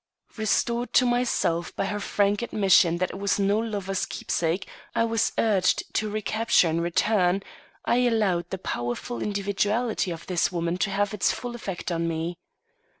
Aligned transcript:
Restored 0.35 0.93
to 0.93 1.05
myself 1.05 1.75
by 1.75 1.85
her 1.85 1.99
frank 1.99 2.41
admission 2.41 2.97
that 2.97 3.11
it 3.11 3.19
was 3.19 3.37
no 3.37 3.59
lover's 3.59 4.07
keepsake 4.07 4.67
I 4.95 5.03
was 5.03 5.31
urged 5.37 5.93
to 5.93 6.09
recapture 6.09 6.67
and 6.67 6.81
return, 6.81 7.43
I 7.85 7.97
allowed 8.07 8.49
the 8.49 8.57
powerful 8.57 9.21
individuality 9.21 10.09
of 10.09 10.25
this 10.25 10.51
woman 10.51 10.79
to 10.79 10.89
have 10.89 11.13
its 11.13 11.31
full 11.31 11.53
effect 11.53 11.91
upon 11.91 12.07
me. 12.07 12.39